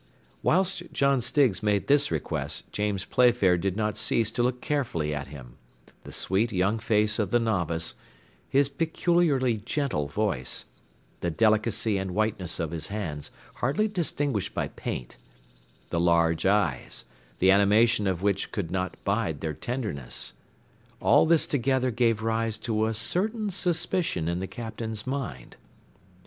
Whilst 0.41 0.91
John 0.91 1.21
Stiggs 1.21 1.61
made 1.61 1.85
this 1.85 2.09
request, 2.09 2.63
James 2.71 3.05
Playfair 3.05 3.55
did 3.55 3.77
not 3.77 3.95
cease 3.97 4.31
to 4.31 4.41
look 4.41 4.59
carefully 4.59 5.13
at 5.13 5.27
him; 5.27 5.57
the 6.05 6.11
sweet 6.11 6.51
young 6.51 6.79
face 6.79 7.19
of 7.19 7.29
the 7.29 7.39
novice, 7.39 7.93
his 8.49 8.67
peculiarly 8.67 9.57
gentle 9.57 10.07
voice, 10.07 10.65
the 11.19 11.29
delicacy 11.29 11.99
and 11.99 12.15
whiteness 12.15 12.59
of 12.59 12.71
his 12.71 12.87
hands, 12.87 13.29
hardly 13.57 13.87
disguised 13.87 14.55
by 14.55 14.69
paint, 14.69 15.17
the 15.91 15.99
large 15.99 16.47
eyes, 16.47 17.05
the 17.37 17.51
animation 17.51 18.07
of 18.07 18.23
which 18.23 18.51
could 18.51 18.71
not 18.71 18.97
bide 19.03 19.39
their 19.39 19.53
tenderness 19.53 20.33
all 20.99 21.27
this 21.27 21.45
together 21.45 21.91
gave 21.91 22.23
rise 22.23 22.57
to 22.57 22.87
a 22.87 22.95
certain 22.95 23.51
suspicion 23.51 24.27
in 24.27 24.39
the 24.39 24.47
Captain's 24.47 25.05
mind. 25.05 25.57